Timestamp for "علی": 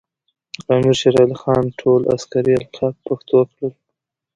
1.21-1.35